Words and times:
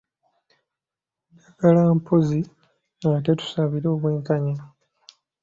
Njagala 1.33 1.81
mpozzi 1.97 2.41
ate 3.17 3.31
tusabire 3.39 3.87
obwenkanya. 3.95 4.55